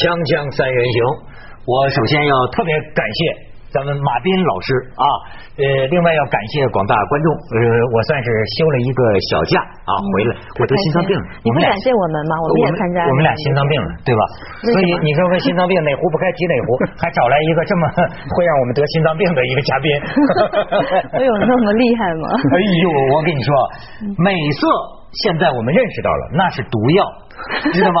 [0.00, 0.98] 锵锵三人行，
[1.68, 3.52] 我首先要特别感谢。
[3.70, 4.68] 咱们马斌老师
[4.98, 5.04] 啊，
[5.60, 5.62] 呃，
[5.92, 7.54] 另外要感谢广大观众，呃，
[7.92, 8.26] 我算是
[8.56, 11.22] 休了一个小假啊，回来我得心脏病了。
[11.44, 12.32] 你们感谢我们吗？
[12.40, 13.04] 我们也参加。
[13.06, 14.22] 我们俩心脏病了，对吧？
[14.72, 19.86] 所以你说说心脏病哪壶不开提哪壶， 还找来一个这么会让我们得心脏病的一个嘉宾。
[21.14, 22.26] 我有那么厉害吗？
[22.40, 23.52] 哎呦，我跟你说，
[24.16, 24.66] 美色
[25.28, 27.06] 现在我们认识到了，那是毒药，
[27.70, 28.00] 知道吗？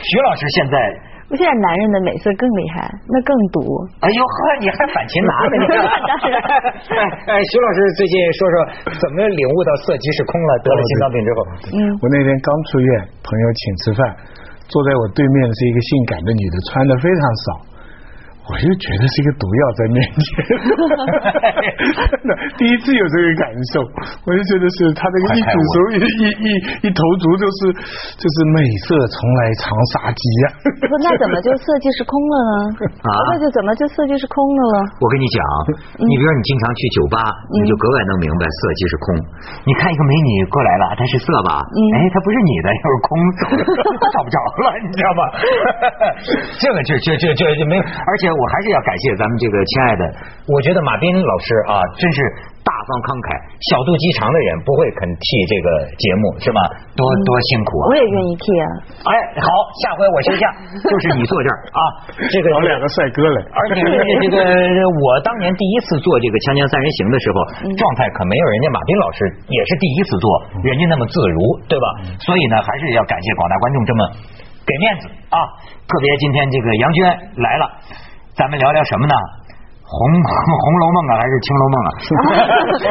[0.00, 1.11] 徐老师现在。
[1.36, 3.60] 现在男人的美色更厉害，那更毒。
[4.04, 5.54] 哎呦呵，你还反擒拿呢？
[5.60, 5.64] 你
[6.92, 8.56] 哎哎，徐老师最近说说
[9.00, 10.50] 怎么领悟到色即是空了？
[10.60, 11.38] 得了心脏病之后，
[11.72, 12.88] 嗯，我那天刚出院，
[13.24, 14.00] 朋友请吃饭，
[14.68, 17.71] 坐在我对面的是一个性感的女的，穿的非常少。
[18.42, 20.26] 我就觉得是一个毒药在面前，
[22.10, 23.86] 真的第一次有这个感受，
[24.26, 26.46] 我就觉得是他这个一煮熟一一一
[26.82, 27.58] 一头足就是
[28.18, 30.44] 就是美色从来藏杀机呀。
[30.90, 32.52] 不，那怎么就色即是空了呢？
[33.06, 34.76] 啊，那就怎么就色即是空了呢？
[34.98, 35.38] 我跟你讲，
[36.02, 37.22] 你比如说你经常去酒吧，
[37.54, 39.06] 你就格外能明白色即是空。
[39.62, 41.62] 你看一个美女过来了，她是色吧？
[41.94, 43.08] 哎，她不是你的，又是空，
[44.10, 45.22] 找不着了，你知道吗？
[46.58, 48.31] 这个就就就就就没有，而且。
[48.32, 50.02] 我还是要感谢咱们这个亲爱的，
[50.48, 52.18] 我觉得马斌老师啊，真是
[52.62, 53.28] 大方慷慨、
[53.70, 56.60] 小肚鸡肠的人，不会肯替这个节目是吧？
[56.94, 57.84] 多多辛苦啊！
[57.90, 58.66] 我也愿意替啊！
[59.06, 59.46] 哎，好，
[59.82, 60.46] 下回我休假，
[60.86, 61.80] 就是你坐这儿啊。
[62.30, 63.82] 这个有两个帅哥嘞，而且
[64.22, 64.38] 这个
[65.02, 67.36] 我当年第一次做这个《锵锵三人行》的时候，
[67.74, 69.18] 状态可没有人家马斌老师
[69.50, 70.26] 也是第一次做，
[70.62, 71.86] 人家那么自如，对吧？
[72.22, 74.00] 所以呢，还是要感谢广大观众这么
[74.62, 75.38] 给面子啊！
[75.90, 77.00] 特别今天这个杨娟
[77.42, 77.64] 来了。
[78.36, 79.14] 咱们聊聊什么呢？
[79.92, 81.90] 红红楼梦啊，还是青楼梦啊？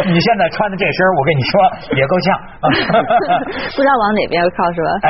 [0.13, 1.53] 你现在穿的这身，我跟你说
[1.97, 2.25] 也够呛。
[3.73, 4.89] 不知道往哪边靠是吧？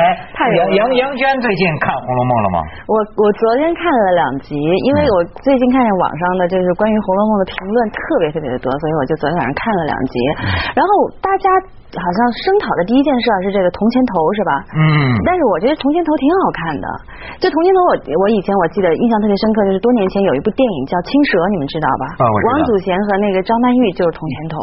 [0.56, 2.58] 杨杨杨娟最近看《红楼梦》了吗？
[2.88, 10.16] 我我昨天看了两集，因为我最近看见网上的就是关于《红楼梦》的评论特别特别的多，所以我就昨天晚上看了两集。
[10.72, 11.48] 然后大家。
[11.98, 14.52] 好像声讨的第一件事是这个铜钱头是吧？
[14.72, 14.80] 嗯。
[15.28, 16.86] 但是我觉得铜钱头挺好看的。
[17.42, 17.92] 这铜钱头，我
[18.22, 22.04] 我以前我记得印象特别深刻，就是多年前有一部电影叫《青蛇》，你们知道吧？
[22.16, 24.56] 啊，我王祖贤和那个张曼玉就是铜钱头，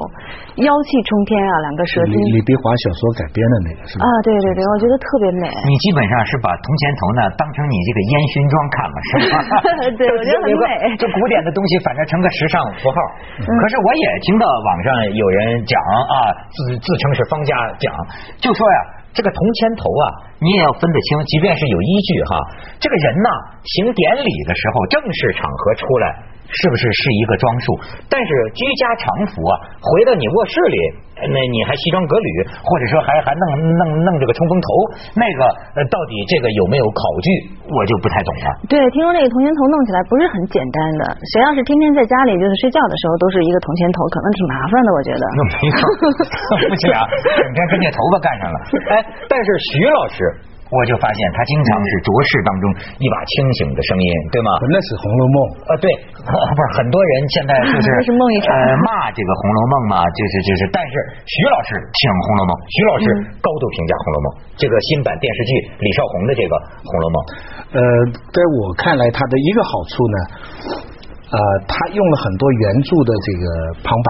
[0.65, 2.15] 妖气冲天啊，两个蛇精。
[2.33, 4.05] 李碧华小说改编的那个是吧？
[4.05, 5.45] 啊，对对对，我觉得特别美。
[5.69, 9.35] 你基本上是把铜钱头呢当成你这个烟熏妆看了是吧？
[9.99, 10.65] 对，我觉得很美。
[10.99, 12.97] 这古典的东西反正成个时尚符号。
[13.43, 16.15] 可是我也听到网上有人讲啊，
[16.51, 17.29] 自自称是。
[17.29, 17.93] 方家讲，
[18.41, 18.79] 就说呀，
[19.13, 20.05] 这个铜钱头啊，
[20.39, 22.31] 你也要分得清，即便是有依据哈，
[22.79, 23.29] 这个人呐，
[23.61, 26.05] 行典礼的时候，正式场合出来。
[26.49, 27.65] 是不是是一个装束？
[28.09, 30.77] 但是居家常服啊，回到你卧室里，
[31.29, 32.29] 那你还西装革履，
[32.65, 33.43] 或者说还还弄
[33.77, 34.67] 弄弄这个冲锋头，
[35.13, 35.45] 那个
[35.77, 37.29] 呃，到底这个有没有考据，
[37.69, 38.47] 我就不太懂了。
[38.65, 41.03] 对，听说那个铜钱头弄起来不是很简单的，
[41.37, 45.23] 谁要是天天在家里就是睡觉的时候都是一个铜钱头，可能挺麻烦的，我觉得。
[45.37, 45.79] 那没错，
[46.65, 46.97] 夫妻俩
[47.37, 48.57] 整天跟这头发干上了。
[48.89, 48.93] 哎，
[49.29, 50.17] 但是徐老师。
[50.69, 52.65] 我就发现他经常是浊世当中
[53.01, 54.49] 一把清醒的声音，对吗？
[54.69, 55.89] 那是《红楼梦》啊，对，
[56.29, 57.87] 不是很多人现在就是
[58.53, 58.53] 呃
[58.85, 60.93] 骂这个《红楼梦》嘛，就是就是，但是
[61.25, 63.05] 徐老师挺《红楼梦》，徐老师
[63.41, 64.27] 高度评价《红楼梦》
[64.61, 66.53] 这个新版电视剧李少红的这个
[66.85, 67.17] 《红楼梦》。
[67.73, 67.81] 呃，
[68.29, 70.17] 在我看来，它的一个好处呢，
[71.33, 73.45] 呃，他用了很多原著的这个
[73.81, 74.09] 旁白，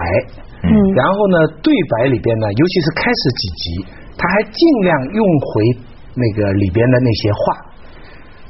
[0.68, 3.64] 嗯，然后呢，对白里边呢，尤其是开始几集，
[4.20, 5.88] 他还尽量用回。
[6.14, 7.40] 那个里边的那些话，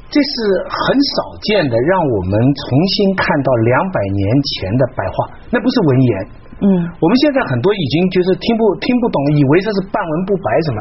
[0.09, 0.33] 这是
[0.67, 2.63] 很少见的，让我们重
[2.97, 5.15] 新看到两百年前的白话，
[5.51, 6.13] 那不是文言。
[6.61, 6.67] 嗯，
[7.01, 10.77] 我们现在很多已经就是听不听不懂，以为这是半文不白什么，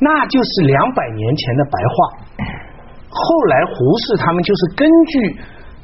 [0.00, 1.96] 那就是两百年前的白话。
[3.08, 3.20] 后
[3.52, 3.74] 来胡
[4.04, 5.36] 适他们就是根据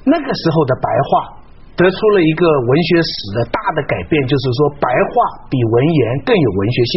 [0.04, 1.40] 那个时候的白话，
[1.76, 5.12] 得出了一个文学史的大的改变，就是说白话
[5.50, 6.94] 比文言更有文学性。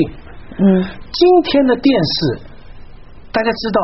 [0.59, 0.63] 嗯，
[1.11, 2.55] 今天的电视。
[3.37, 3.79] 大家知道，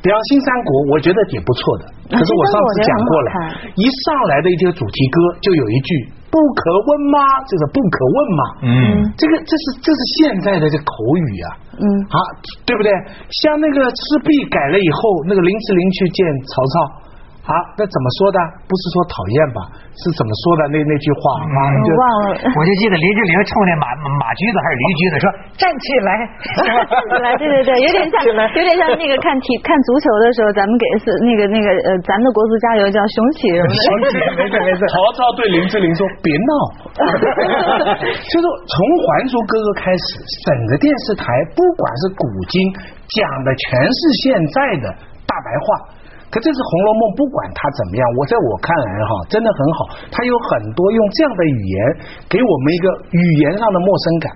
[0.00, 1.84] 比方《新三国》，我觉得也不错的。
[2.08, 3.28] 可是我上次讲过了，
[3.76, 5.90] 一上来的一个主题歌就有一句
[6.32, 8.42] “不可问吗？”就是“不可问嘛。
[8.64, 8.72] 嗯，
[9.12, 11.48] 这个这是这是现在的这口语啊。
[11.76, 12.16] 嗯，啊，
[12.64, 12.88] 对不对？
[13.44, 16.72] 像那个赤壁改了以后，那个林志玲去见曹操。
[17.48, 18.36] 啊，那怎么说的？
[18.68, 19.58] 不是说讨厌吧？
[19.96, 20.68] 是怎么说的？
[20.68, 22.36] 那那句话，我忘了。
[22.44, 23.88] 我就记得林志玲冲那马
[24.20, 25.24] 马驹子还是驴驹子说
[25.56, 26.10] ：“站起来，
[26.60, 26.68] 站
[27.08, 28.20] 起来。”对对对，有点像，
[28.52, 33.80] 有点像那个看体看足球的时候，咱们给是那个那个呃，咱们的国足加油叫雄起什么的。
[33.80, 34.84] 雄起，没事没事。
[34.92, 36.52] 曹操对林志玲说：“别闹。
[38.28, 38.76] ”就是从
[39.08, 41.24] 《还珠格格》开始，整个电视台
[41.56, 42.60] 不管是古今
[43.16, 44.86] 讲的全是现在的
[45.24, 45.96] 大白话。
[46.28, 49.78] 可这次《红楼梦》不管它怎么样，我在我看来哈，真的很好。
[50.12, 51.78] 它有很多用这样的语言
[52.28, 52.86] 给我们一个
[53.16, 54.28] 语言上的陌生感。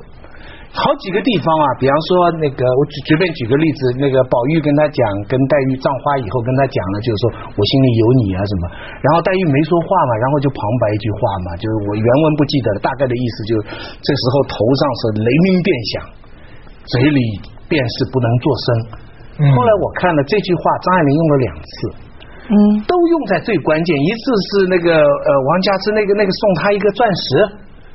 [0.73, 8.73] 好几个地方啊，比方说那个，我随便举个例子，那个宝玉跟他讲，跟黛玉葬花以后跟他讲了，就是说我心里有你啊什么，
[9.05, 13.61] 然后黛玉没说话嘛，然后就旁白一句话嘛，就是我原文不记得了，大概的意思就是
[14.00, 15.93] 这时候头上是雷鸣电响，
[16.88, 17.21] 嘴里
[17.69, 19.01] 便是不能作声。
[19.38, 21.75] 后来我看了这句话，张爱玲用了两次，
[22.50, 27.26] 嗯，都用在最关键，一次是那个呃王家之那个那个送他一个钻石，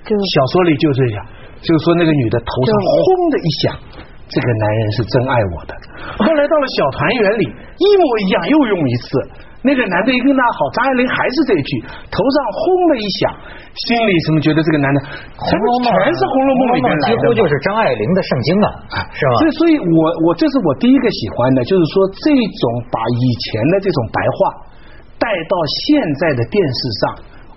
[0.07, 1.25] 小说里就是这样。
[1.57, 3.73] 就是说，那个女的头上轰的一响，
[4.29, 5.73] 这个男人是真爱我的。
[6.21, 9.09] 后来到了小团圆里，一模一样，又用一次。
[9.65, 11.81] 那个男的一跟他好，张爱玲还是这一句，
[12.13, 13.33] 头上轰的一响，
[13.73, 14.97] 心里什么觉得这个男的，
[15.33, 18.69] 红楼梦全是《红楼梦》里面几乎就是张爱玲的圣经啊，
[19.11, 19.33] 是吧？
[19.41, 19.99] 所以，所以我
[20.29, 22.63] 我这是我第一个喜欢的，就是说这种
[22.93, 24.37] 把以前的这种白话
[25.17, 25.53] 带到
[25.85, 27.01] 现在的电视上。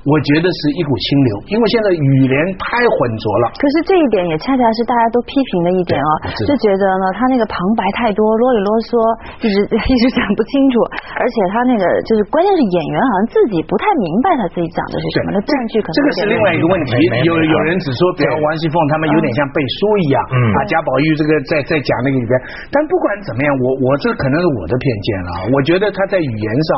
[0.08, 3.52] 我觉得是一股清流，因为现在语言太浑浊了。
[3.60, 6.10] 可是这一点也恰恰是大家都批评的一点啊，
[6.48, 8.96] 就觉得呢，他那个旁白太多，啰里啰嗦，
[9.44, 10.80] 一直一直讲不清楚，
[11.20, 16.96] 而且他那个就是关键是演员好像自己不太明白他自己讲的是什么，那断句可能这个是另外一个问题。
[17.28, 20.16] 有有人只说，比如王熙凤他们有点像背书一样，
[20.56, 22.32] 啊，贾宝玉这个在在讲那个里边，
[22.72, 26.70] 但不管怎么样，我我这可能是我的偏见了，我觉得他在语言上，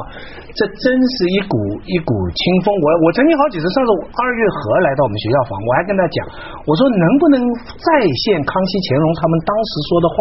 [0.59, 1.55] 这真是一股
[1.87, 3.12] 一股清风，我我。
[3.13, 6.17] 曾经好几次，上次二月河来到我们学校访，我还跟他讲，
[6.65, 7.37] 我说能不能
[7.77, 7.87] 再
[8.27, 10.17] 现康熙、乾隆他们当时说的话？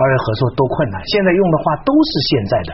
[0.00, 2.70] 二月河说都困难，现在用的话都是现在的。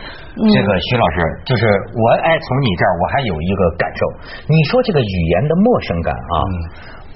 [0.46, 4.00] 这个徐老师，就是我哎，从你这儿我还有一个感受，
[4.46, 6.36] 你说这个语言的陌生感啊，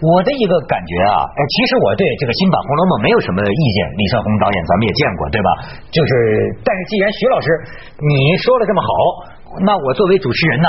[0.02, 5.48] 我的一个感觉啊，哎，其实我对这个新版《红楼梦》没有什么意见，李少红导演咱们也见过，对吧？
[5.94, 6.10] 就是，
[6.66, 7.46] 但是既然徐老师
[8.02, 8.90] 你说的这么好，
[9.62, 10.68] 那我作为主持人呢？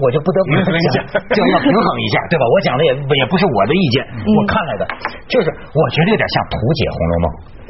[0.00, 0.50] 我就不得不
[0.92, 0.98] 讲，
[1.32, 2.44] 就要平衡一下，对吧？
[2.48, 3.96] 我讲的也也不是我的意见，
[4.28, 4.84] 我看来的，
[5.28, 7.26] 就是我觉得有点像图解《红楼梦》。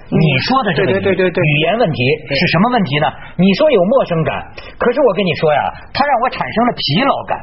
[0.07, 1.99] 你说的这个语言问题
[2.31, 3.07] 是什么问题呢？
[3.43, 4.31] 你说有陌生感，
[4.79, 7.35] 可是我跟你说呀，它让我产生了疲劳感。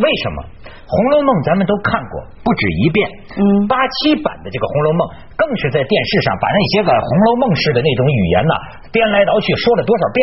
[0.00, 0.38] 为什么？
[0.90, 2.98] 《红楼梦》咱们都看过不止一遍，
[3.38, 5.02] 嗯八七版的这个《红楼梦》
[5.38, 8.54] 更是在电视上把那些个《红楼梦》式的那种语言呐
[8.90, 10.18] 颠来倒去说了多少遍，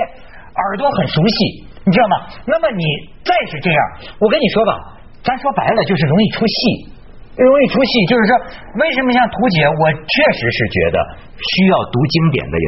[0.52, 1.40] 耳朵很熟悉。
[1.88, 2.16] 你知道吗？
[2.44, 2.84] 那么你
[3.24, 3.80] 再是这样，
[4.20, 6.92] 我跟你说吧，咱说白了就是容易出戏，
[7.40, 7.92] 容易出戏。
[8.12, 8.32] 就是说，
[8.84, 10.98] 为什么像图姐，我确实是觉得
[11.40, 12.66] 需要读经典的人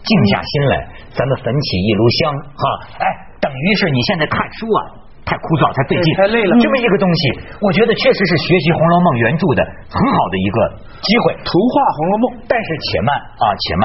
[0.00, 0.74] 静下心来，
[1.12, 2.20] 咱们焚起一炉香，
[2.56, 2.64] 哈，
[2.96, 3.04] 哎，
[3.44, 4.80] 等于是你现在看书啊，
[5.28, 6.56] 太枯燥，太费劲，太累了。
[6.56, 7.20] 这么一个东西，
[7.60, 9.60] 我觉得确实是学习《红楼梦》原著的
[9.92, 10.58] 很好的一个
[11.04, 11.36] 机会。
[11.44, 13.84] 图画《红楼梦》，但是且慢啊，且慢。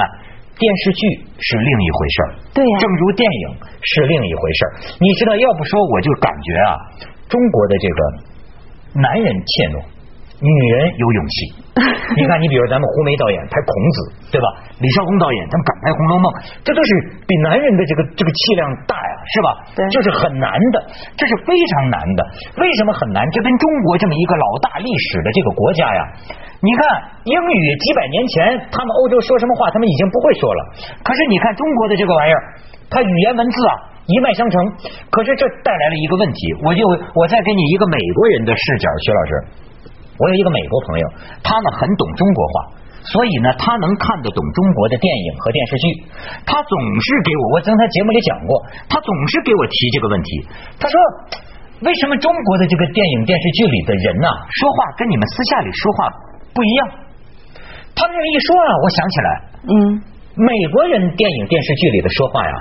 [0.58, 1.00] 电视剧
[1.38, 3.44] 是另一回事儿，对呀，正如电影
[3.80, 4.70] 是另一回事儿。
[4.98, 6.70] 你知道，要不说我就感觉啊，
[7.30, 8.00] 中国的这个
[8.98, 9.78] 男人怯懦，
[10.40, 11.36] 女人有勇气。
[12.18, 13.96] 你看，你比如咱们胡梅导演拍孔子，
[14.34, 14.46] 对吧？
[14.82, 16.26] 李少红导演他们敢拍《红楼梦》，
[16.66, 16.90] 这都是
[17.22, 19.48] 比男人的这个这个气量大呀，是吧？
[19.78, 20.76] 对，就是很难的，
[21.14, 22.20] 这是非常难的。
[22.58, 23.22] 为什么很难？
[23.30, 26.02] 这跟中国这么一个老大历史的这个国家呀。
[26.58, 26.80] 你看
[27.30, 30.60] 英语几百年前，他们欧洲说什么话，他们已经不会说了。
[31.06, 32.42] 可是你看中国的这个玩意儿，
[32.90, 33.74] 它语言文字啊
[34.10, 34.58] 一脉相承。
[35.14, 36.82] 可是这带来了一个问题，我就
[37.14, 39.32] 我再给你一个美国人的视角，徐老师，
[40.18, 41.04] 我有一个美国朋友，
[41.46, 42.54] 他呢很懂中国话，
[43.06, 45.84] 所以呢他能看得懂中国的电影和电视剧。
[46.42, 48.50] 他总是给我，我在他节目里讲过，
[48.90, 50.28] 他总是给我提这个问题。
[50.82, 50.96] 他说，
[51.86, 55.98] 为什么中国的这个电影电视剧里的人呐，说话跟你们私下里说话？
[56.50, 56.80] 不一样，
[57.94, 59.28] 他们这一说啊，我想起来，
[59.70, 59.72] 嗯，
[60.34, 62.54] 美国人电影电视剧里的说话呀，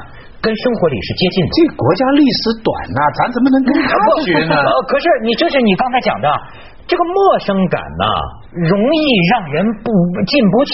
[0.46, 1.50] 跟生活里是接近的。
[1.50, 3.90] 这国家历史短呐，咱怎么能跟他
[4.22, 4.54] 学呢？
[4.86, 6.30] 可是你这是你刚才讲的。
[6.88, 8.06] 这个陌生感呐，
[8.56, 9.00] 容易
[9.36, 9.92] 让人不
[10.24, 10.74] 进不去，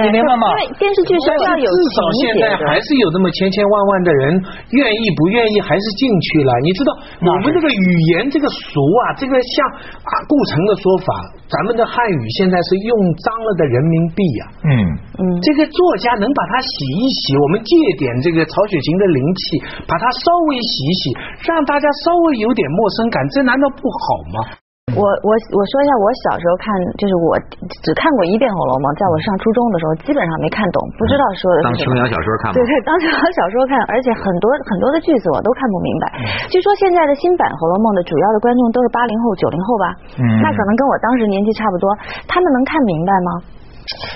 [0.00, 0.48] 你明白吗？
[0.48, 4.40] 因为电视剧是要有至少现在还是有那么千千万万的人
[4.72, 6.50] 愿意不愿意还是进去了。
[6.64, 6.90] 你知道
[7.28, 11.12] 我们这个语言这个俗啊，这个像啊顾城的说法，
[11.52, 14.42] 咱们的汉语现在是用脏了的人民币呀。
[14.64, 14.72] 嗯
[15.20, 21.02] 嗯，这个作家能把它洗一洗，我们借点这个曹雪芹的灵气，把它稍微洗一洗，
[21.44, 24.64] 让大家稍微有点陌生感，这难道不好吗？
[24.94, 27.34] 我我我说一下，我小时候看，就是我
[27.82, 31.98] 只看过一遍《红楼梦》，在我上初中的时候，基本上没看懂，不知道说的是什么。
[31.98, 32.54] 当琼瑶小说看吗？
[32.54, 36.04] 对对，当琼瑶小说看，而且很多很多的句子我都看不明白。
[36.46, 39.86] 据说现在的新版《红楼梦》的主要的观众都是八零后、九零后吧？
[40.22, 41.90] 嗯，那可能跟我当时年纪差不多，
[42.30, 43.30] 他们能看明白吗？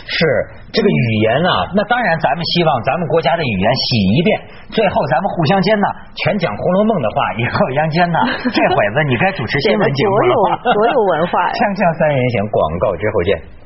[0.06, 0.18] 是
[0.74, 4.30] 这个语言啊，那当然咱们希望咱们国家的语言洗一遍，
[4.74, 5.86] 最后咱们互相间呢
[6.18, 8.18] 全讲《红楼梦》的话，以后杨坚呢，
[8.50, 10.34] 这会子你该主持新闻节目了。
[10.74, 11.54] 多有文化呀！
[11.58, 13.59] 锵锵三人行，广告之后见。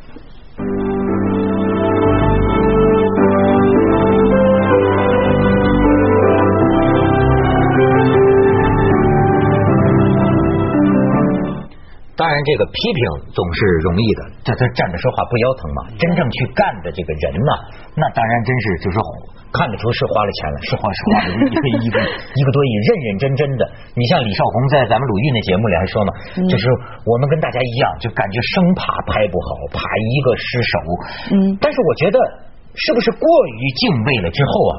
[12.44, 13.00] 这个批评
[13.32, 15.80] 总是容易的，这他站着说话不腰疼嘛。
[15.98, 17.52] 真正去干的这个人嘛，
[17.96, 18.96] 那当然真是就是
[19.54, 21.96] 看得出是花了钱了，是花是花了一个一个
[22.36, 23.62] 一个多亿，认认真真的。
[23.94, 26.10] 你像李少红在咱们鲁豫那节目里还说嘛，
[26.50, 26.64] 就是
[27.06, 30.74] 我们跟大家一样，就感觉生怕拍不好，怕一个失手。
[31.38, 32.18] 嗯，但是我觉得
[32.74, 34.74] 是不是过于敬畏了之后啊？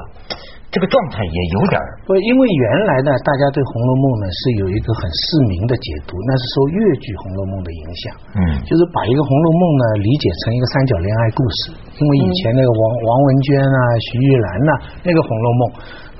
[0.74, 8.04] 这个状态也有点不，因为原来呢，大家对《红楼梦》呢是有一个很市民的解读，那是受越剧《红楼梦》的影响，
[8.36, 13.78] 嗯，就是把一个《红楼梦》呢理解成一个三角恋爱故事，因为以前那个王王文娟啊、
[14.10, 14.70] 徐玉兰呐
[15.00, 15.62] 那个《红楼梦》，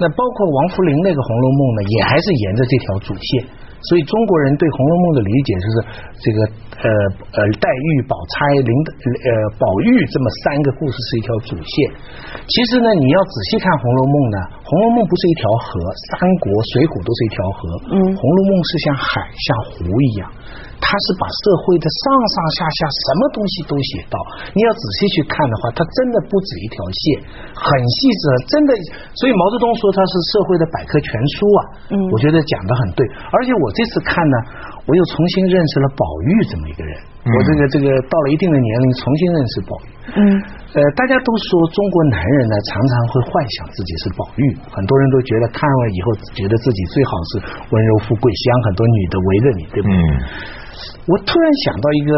[0.01, 3.29] 那包括王扶林那个《红楼梦》呢，也还是沿着这条主线。
[3.89, 5.77] 所以中国人对《红楼梦》的理解就是
[6.19, 6.39] 这个
[6.83, 6.87] 呃
[7.39, 8.35] 呃黛玉、宝钗、
[8.67, 11.75] 林呃宝玉这么三个故事是一条主线。
[12.47, 15.71] 其实呢，你要仔细看《红楼梦》呢，《红楼梦》不是一条河，
[16.15, 17.61] 三国、水浒都是一条河。
[17.91, 19.79] 嗯，《红楼梦》是像海、像湖
[20.11, 20.27] 一样。
[20.77, 22.05] 它是把社会的上
[22.37, 24.21] 上下下什么东西都写到，
[24.53, 27.01] 你要仔细去看的话，它真的不止一条线，
[27.57, 28.71] 很细致，真的。
[29.17, 33.01] 所以毛泽东说他是社会的百科全书啊，嗯，我觉得讲的很对。
[33.09, 34.37] 而且我这次看呢，
[34.89, 36.93] 我又重新认识了宝玉这么一个人。
[37.27, 39.87] 我这个这个到了一定的年龄，重新认识宝玉。
[40.17, 40.21] 嗯，
[40.73, 46.07] 呃，大家都说中国男人呢，常常会幻想自己是宝玉，很多人都觉得看了以后，
[46.39, 47.31] 觉得自己最好是
[47.69, 49.99] 温柔富贵香，很多女的围着你，对不对？
[51.11, 52.11] 我突然想到一个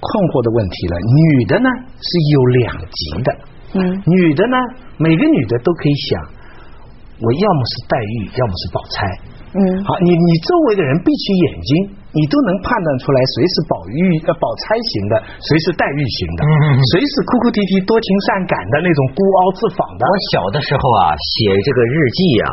[0.00, 1.68] 困惑的问题了：女的呢
[2.00, 3.28] 是有两极的，
[3.76, 4.56] 嗯，女的呢，
[4.96, 6.24] 每个女的都可以想，
[7.20, 8.96] 我要么是黛玉，要么是宝钗，
[9.48, 11.70] 嗯，好，你你周围的人闭起眼睛，
[12.12, 13.96] 你都能判断出来谁是宝玉
[14.28, 16.40] 呃宝钗型的，谁是黛玉型的，
[16.92, 20.04] 谁是哭哭啼啼多情善感的那种孤傲自仿的。
[20.04, 22.48] 我小的时候啊，写这个日记啊，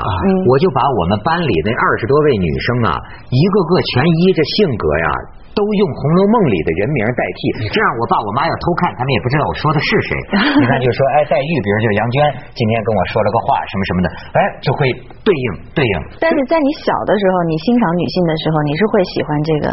[0.47, 2.95] 我就把我们班里那二十多位女生啊，
[3.27, 5.07] 一个个全依着性格呀。
[5.55, 10.11] 都用《红楼梦》里的人名代替，这样我爸我妈要偷看，他们也不知道我说的是谁。
[10.59, 12.15] 你看，就说哎，黛玉，比如就是杨娟，
[12.51, 14.79] 今天跟我说了个话，什么什么的，哎，就会
[15.23, 15.95] 对应对应。
[16.19, 19.65] 但是在你小的时候，你欣赏女性的时候，你是会喜欢这个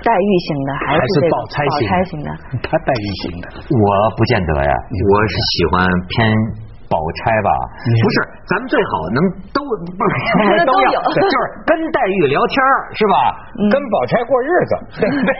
[0.00, 1.60] 黛玉型的，还是宝钗
[2.08, 2.28] 型的？
[2.64, 3.86] 他黛玉型的，我
[4.16, 5.84] 不见得呀，我是喜欢
[6.16, 6.69] 偏。
[6.90, 7.50] 宝钗吧，
[7.86, 8.16] 不是，
[8.50, 9.18] 咱们最好能
[9.54, 9.62] 都
[9.94, 12.54] 不是都有， 就是跟黛玉聊天
[12.98, 13.14] 是吧？
[13.70, 14.72] 跟宝钗过日子，
[15.06, 15.30] 对不对？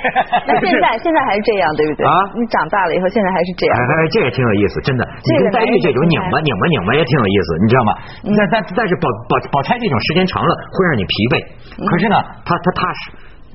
[0.47, 2.07] 那现在现在还是这样，对不对？
[2.07, 3.75] 啊，你长大了以后，现在还是这样。
[3.75, 5.02] 哎，这也挺有意思，真的。
[5.26, 7.90] 你跟黛玉这种拧巴拧巴拧巴也挺有意思，你知道吗？
[8.38, 11.35] 但但但是宝宝宝钗这种时间长了会让你疲惫，
[11.83, 12.14] 可是呢，
[12.47, 13.00] 她她踏实，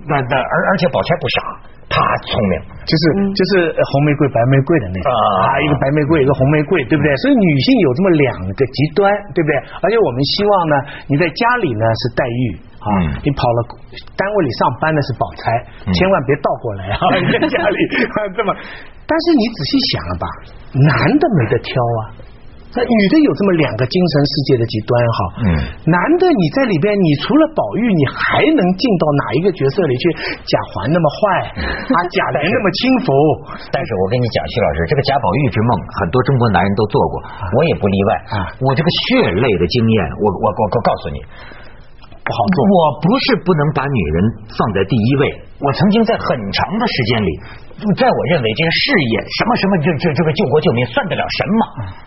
[0.04, 1.40] 那那而而且宝钗不傻。
[1.88, 3.04] 他聪明，就是
[3.38, 7.15] 就是红玫瑰白玫瑰的那种啊，一个白玫瑰，一个红玫瑰，对不对？
[7.22, 9.56] 所以女性有这么两个极端，对不对？
[9.82, 10.75] 而且我们希望呢，
[11.08, 12.44] 你在家里呢是黛玉
[12.82, 12.89] 啊，
[13.24, 13.58] 你跑了
[14.18, 15.46] 单位里上班的是宝钗，
[15.94, 17.01] 千万别倒过来啊！
[17.22, 17.77] 你 在家里
[18.36, 18.50] 这么，
[19.06, 20.25] 但是你仔细想了吧，
[20.74, 22.25] 男的没得挑啊。
[22.75, 25.48] 那女的有这么两个精神世界的极端哈，嗯，
[25.88, 30.03] 男的你在里边，你除了宝玉，你还能进到哪一个角色里去？
[30.44, 31.20] 贾环那么坏，
[31.63, 33.08] 啊，贾琏那么轻浮。
[33.72, 35.72] 但是我跟你讲，徐老师，这个贾宝玉之梦，
[36.03, 37.15] 很多中国男人都做过，
[37.55, 38.38] 我也不例外啊。
[38.60, 41.17] 我这个血泪的经验，我我我我告诉你，
[42.25, 42.58] 不好做。
[42.65, 44.17] 我不是不能把女人
[44.50, 45.24] 放在第一位，
[45.62, 47.32] 我曾经在很长的时间里。
[47.75, 51.62] 在我认为，这个事业什么什么，这这这个救国救民算得了什么？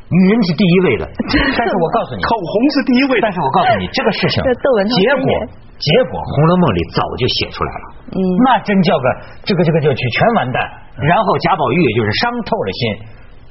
[0.09, 1.05] 女人是第一位的。
[1.29, 3.21] 但是我告诉你，口红是第一位。
[3.21, 5.29] 但是我告诉你，这个事情结果
[5.77, 7.85] 结果，《红楼梦》里早就写出来了。
[8.17, 9.07] 嗯，那真叫个
[9.45, 10.57] 这个这个就全完蛋。
[10.99, 12.83] 然后贾宝玉就是伤透了心，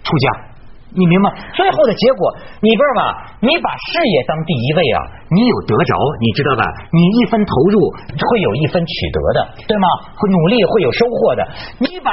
[0.02, 0.26] 出家。
[0.94, 2.36] 你明白最后的结果？
[2.62, 3.36] 你不是吧？
[3.42, 6.64] 你把事业当第一位啊，你有得着，你知道吧？
[6.92, 9.88] 你一分投入会有一分取得的，对吗？
[10.16, 11.48] 会努力会有收获的。
[11.80, 12.12] 你把。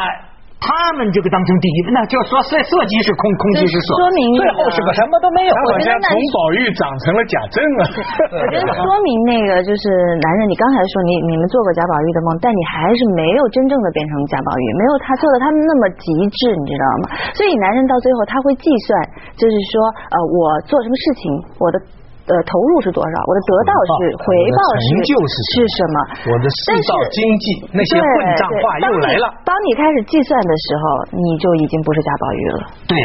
[0.64, 5.52] 他们这个当成第一，那就说色色即是空，空即是色，说明最后是个什么都没有。
[5.52, 7.80] 好像从宝玉长成了贾政啊。
[8.40, 9.92] 我觉得说明那个就是
[10.25, 17.04] 男人，你刚才说你你们做过贾宝玉的梦，但你还是没有真正的变成贾宝玉，没有他做的他们那么极致，你知道吗？
[17.37, 18.88] 所以男人到最后他会计算，
[19.37, 21.25] 就是说呃我做什么事情，
[21.61, 21.76] 我的。
[22.25, 24.26] 呃投入是多少，我的得到是回
[24.57, 25.97] 报是就是是什么，
[26.31, 28.07] 我的世道经济那些混
[28.40, 29.28] 账话又来了。
[29.45, 30.83] 当你开始计算的时候，
[31.21, 32.61] 你就已经不是贾宝玉了。
[32.88, 32.97] 对，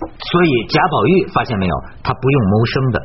[0.00, 2.96] 所以贾宝玉发现没有，他不用谋生的。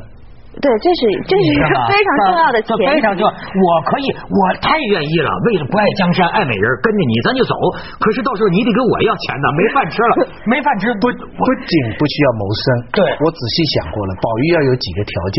[0.58, 1.00] 对，这是
[1.30, 2.82] 这是一个 非常重要的前提。
[2.90, 5.30] 非常重要，我可以，我太愿意了。
[5.46, 7.54] 为了不爱江山爱美人，跟着你咱就走。
[8.02, 10.12] 可是到时候你得跟我要钱呢，没饭吃了，
[10.50, 12.64] 没饭吃不不仅不需要谋生。
[12.92, 15.38] 对，我仔细想过了，宝玉要有几个条件，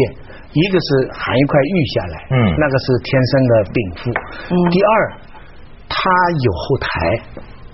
[0.55, 4.01] 一个是含一块玉下来，嗯，那个是天生的禀赋。
[4.55, 4.55] 嗯。
[4.71, 4.91] 第二，
[5.89, 5.97] 他
[6.45, 6.89] 有后台，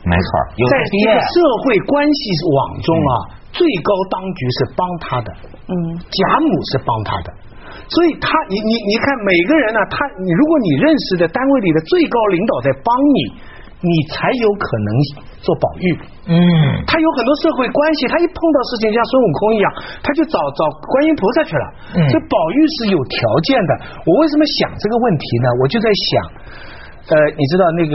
[0.05, 0.29] 没错，
[0.69, 1.33] 在一个社
[1.65, 2.19] 会关系
[2.55, 3.13] 网中啊。
[3.55, 5.31] 最高当局是帮他的，
[5.71, 7.31] 嗯，贾母是帮他的，
[7.87, 13.19] 所以他你你你看每个人呢，他你如果你认识的单位里的最高领导在帮你，
[13.79, 14.89] 你才有可能
[15.39, 15.87] 做宝玉，
[16.27, 16.35] 嗯，
[16.83, 19.71] 他有很多社会关系，他一碰到事情像孙悟空一样，
[20.03, 23.15] 他就找找观音菩萨去了，嗯，所以宝玉是有条
[23.47, 23.71] 件的。
[24.03, 25.47] 我为什么想这个问题呢？
[25.63, 26.11] 我就在想。
[27.05, 27.93] 呃，你知道那个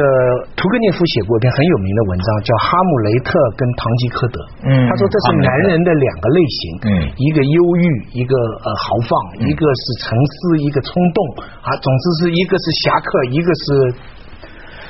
[0.55, 4.39] 屠格涅夫写过一篇很有名的文章，叫《哈姆雷特跟唐吉诃德》。
[4.71, 6.89] 嗯，他说这是男人的两个类型，嗯，
[7.19, 9.11] 一个忧郁，一个呃豪放，
[9.43, 13.67] 一个是沉思，一个冲动啊，总之是一个是侠客，一个是。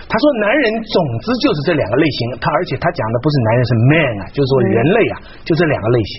[0.05, 5.17] 他说男人总之就是这两个类型，他而且他讲的不是男人是 man 啊，就是说人类啊，
[5.49, 6.12] 就这两个类型。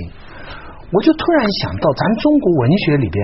[0.89, 3.17] 我就突然想到，咱中国文学里边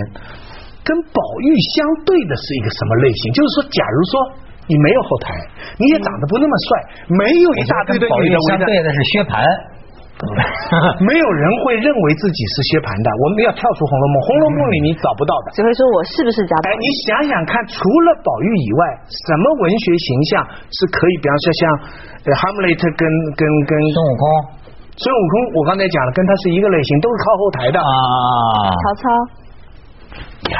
[0.86, 3.34] 跟宝玉相对的是一个什么类型？
[3.34, 4.46] 就是说，假如说。
[4.68, 5.32] 你没有后台，
[5.80, 6.70] 你也长得不那么帅，
[7.16, 9.40] 没有一大堆的女的相对的是薛蟠，
[11.08, 13.08] 没有人会认为自己是薛蟠的。
[13.22, 15.54] 我们要跳出《红楼梦》，《红楼梦》里你找不到的。
[15.54, 16.76] 只会说我是不是贾宝玉？
[16.82, 20.44] 你想想看，除了宝玉以外，什么文学形象
[20.74, 21.14] 是可以？
[21.22, 21.62] 比方说像
[22.34, 23.06] 哈姆雷特跟
[23.38, 24.24] 跟跟孙悟空，
[24.98, 27.88] 孙悟空，我刚才讲了，跟他是一个类型，都是靠后台的啊。
[28.74, 29.06] 曹操。
[30.50, 30.58] 呀，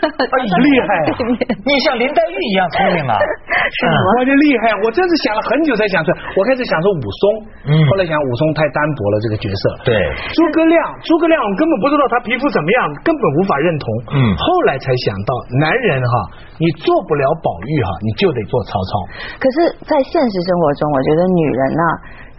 [0.00, 0.88] 厉害！
[1.64, 3.14] 你像林黛玉一样聪明啊！
[3.20, 3.96] 是吗？
[4.18, 6.16] 我就厉害，我真是想了很久才想出来。
[6.36, 7.22] 我开始想说武松，
[7.68, 9.62] 嗯，后来想武松太单薄了这个角色。
[9.84, 9.92] 对，
[10.32, 13.84] 诸葛亮，诸葛亮根本不知道他皮肤怎么样，根本无法认同。
[14.16, 16.14] 嗯，后来才想到，男人哈，
[16.56, 18.90] 你做不了宝玉哈，你就得做曹操。
[19.36, 21.84] 可是，在现实生活中，我觉得女人呢，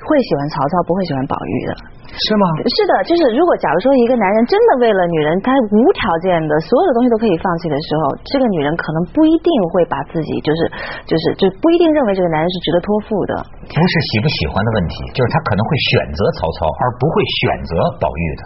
[0.01, 1.71] 会喜欢曹操，不会喜欢宝玉的。
[2.11, 2.45] 是吗？
[2.67, 10.59] 是的，就是如果假如说一个男人真的为了女人，他无条件的所有的东西都可以放弃的时候，这个女人可能不一定会把自己就是
[11.07, 13.33] 就是就不一定认为这个男人是值得托付的。
[13.71, 17.71] 不是喜不喜欢的问题，就是他可能会选择曹操，而不会选择
[18.03, 18.41] 宝玉的。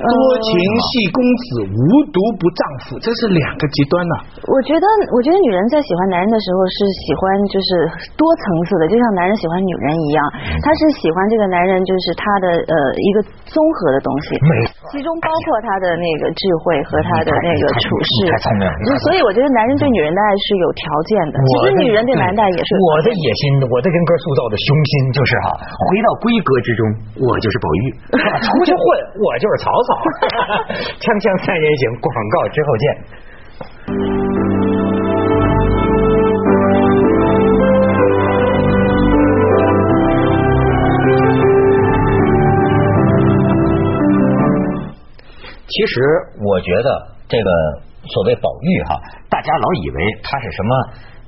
[0.00, 0.08] 多
[0.40, 4.14] 情系公子，无毒不丈夫，这是两个极端呢。
[4.48, 7.68] 我觉得，我觉得女人在喜欢男人的时候是喜欢就是
[8.16, 10.24] 多层次的，就像男人喜欢女人一样，
[10.64, 12.74] 他是喜欢这个男人就是他的呃
[13.10, 13.12] 一。
[13.12, 13.18] 个
[13.50, 14.38] 综合的东西，
[14.94, 18.94] 其中包括他的那个智慧和他的那个处事，太聪明了。
[19.02, 22.70] 所以我觉得男人对女人的爱是有条件的，其实女人对男人的爱也是。
[22.78, 26.82] 我的野心，我的人格塑造的雄心就是哈，回到闺阁之中，
[27.18, 27.84] 我就是宝玉；
[28.46, 28.82] 出去混，
[29.18, 29.90] 我就是曹操。
[31.02, 32.84] 锵锵三人行，广告之后见。
[45.70, 45.94] 其实
[46.42, 46.88] 我觉得
[47.30, 47.48] 这个
[48.10, 48.98] 所谓宝玉哈，
[49.30, 50.70] 大家老以为他是什么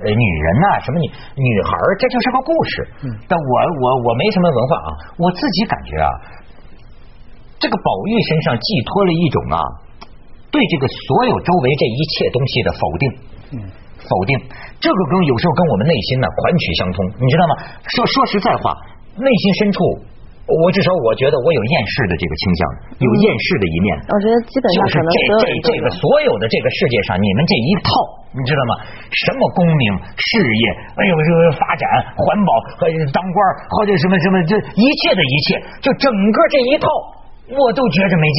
[0.03, 1.07] 呃女人呐，什么女
[1.39, 2.73] 女孩这就是个故事。
[3.07, 3.07] 嗯。
[3.31, 6.09] 但我我我没什么文化啊，我自己感觉啊，
[7.63, 9.59] 这个宝玉身上寄托了一种啊，
[10.51, 13.05] 对这个所有周围这一切东西的否定。
[13.55, 13.57] 嗯。
[14.03, 14.35] 否定，
[14.83, 17.53] 这个跟有时候跟我们内心呢款曲相通，你知道吗？
[17.87, 18.75] 说说实在话，
[19.15, 19.79] 内心深处。
[20.43, 22.61] 我至少我觉得我有厌世的这个倾向，
[22.99, 23.87] 有厌世的一面。
[24.11, 27.91] 我觉得基本上就是这这这个所有的这个世界上，你们这一套，
[28.35, 28.73] 你知道吗？
[29.11, 29.85] 什么功名
[30.19, 30.65] 事业，
[30.99, 31.87] 哎呦，这个发展
[32.19, 33.37] 环保和当官，
[33.79, 36.91] 或者什么什么，这一切的一切，就整个这一套。
[37.51, 38.25] 我都觉着没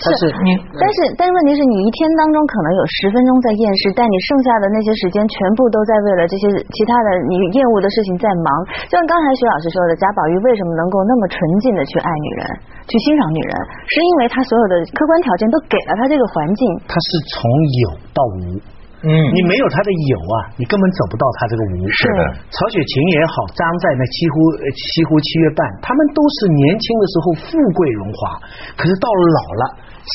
[0.00, 0.08] 是
[0.40, 8.48] 你，但是但是问题是你一天当中可能有十分钟在厌世，但你剩下的那些时间全部都在为了这些其他的你厌恶的事情在忙。
[8.88, 12.42] 就像刚才徐老师说的，贾宝玉为什么能够那么纯净的去爱女人，
[12.88, 13.52] 去欣赏女人，
[13.84, 16.62] 是因为他所有的客观条件都给了他这个环境。
[16.88, 17.38] 他是从
[17.84, 18.58] 有到无。
[18.98, 21.86] 嗯，你没有他的有啊，你根本走不到他这个无。
[21.86, 24.34] 是的，曹雪芹也好，张在那几乎
[24.74, 27.46] 几乎七月半，他们都是年轻的时候富
[27.78, 28.42] 贵荣华，
[28.74, 29.62] 可是到了老了，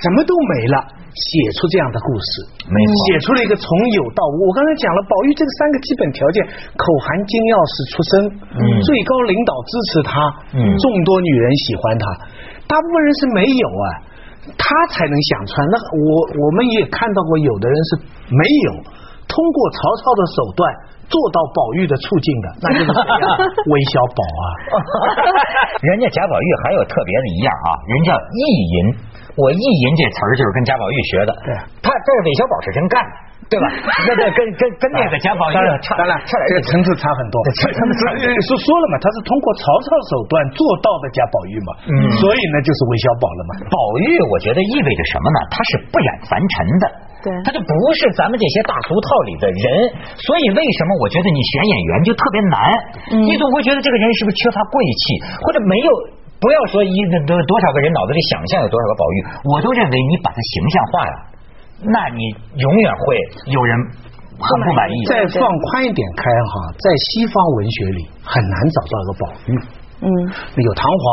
[0.04, 0.76] 什么都没了，
[1.15, 2.32] 写出这样的故事，
[2.67, 3.65] 没错，写出了一个从
[3.96, 4.48] 有到无。
[4.48, 6.43] 我刚才讲了，宝玉这个三个基本条件：
[6.76, 8.12] 口含金钥匙出身，
[8.84, 10.12] 最高领导支持他，
[10.60, 12.04] 众多女人喜欢他，
[12.67, 14.12] 大部分人是没有啊。
[14.58, 15.67] 他才能想穿。
[15.69, 17.89] 那我我们也看到过，有的人是
[18.29, 18.71] 没有
[19.34, 20.62] 通过曹操的手段
[21.10, 23.28] 做到宝玉的促进的，那就是谁呀？
[23.65, 24.46] 韦小宝啊。
[25.82, 28.76] 人家贾宝玉还有特别的一样啊，人叫意淫。
[29.34, 31.32] 我意淫这词儿就是跟贾宝玉学的。
[31.41, 31.50] 对
[31.82, 33.65] 他但是韦小宝是真干的，对吧？
[34.06, 37.41] 那这跟跟跟那个贾宝玉差当然，差点这个层次差很多。
[38.46, 41.91] 说说了嘛，他是通过曹操手段做到的贾宝玉嘛，嗯
[42.22, 43.52] 所以呢就是韦小宝了嘛。
[43.74, 45.38] 宝玉，我觉得意味着什么呢？
[45.50, 46.86] 他是不染凡尘的，
[47.23, 49.65] 对他就不是咱们这些大俗套里的人。
[50.19, 52.57] 所以为什么我觉得你选演员就特别难？
[53.15, 55.03] 嗯你总会觉得这个人是不是缺乏贵气，
[55.41, 55.89] 或者没有？
[56.43, 61.13] 不要说一多多少个人脑子里想象有多少个宝玉，我都认为你把它形象化呀，
[61.88, 62.19] 那你
[62.59, 63.15] 永远会
[63.47, 63.71] 有人
[64.36, 64.95] 很不满意。
[65.07, 69.51] 再放宽一点开哈，在西方文学里很难找到一个宝玉。
[70.04, 70.08] 嗯，
[70.60, 71.06] 有弹簧，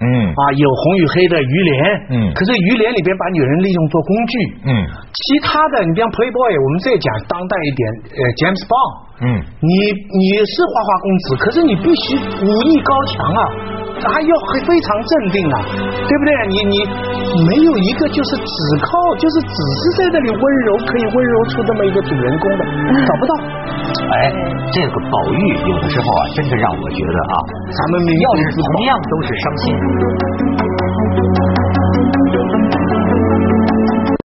[0.00, 0.06] 嗯。
[0.30, 1.74] 啊，有红与黑的鱼鳞，
[2.14, 2.14] 嗯。
[2.32, 4.70] 可是鱼鳞里边把女人利用做工具，嗯。
[5.10, 7.82] 其他的你比方 Playboy，我们再讲当代一点，
[8.14, 8.92] 呃，James Bond，
[9.24, 9.24] 嗯，
[9.58, 13.42] 你你是花花公子，可是你必须武艺高强啊，
[14.12, 14.32] 还要
[14.66, 15.56] 非常镇定啊，
[16.06, 16.30] 对不对？
[16.46, 16.74] 你你
[17.46, 22.62] 没有一个就是只靠就是只是在这里温柔可以温柔出这么一个主人公的，
[23.06, 23.32] 找不到。
[24.06, 24.14] 哎，
[24.72, 27.34] 这个宝玉有的时候啊，真的让我觉得啊，
[27.72, 30.75] 咱们要是同样都是伤心。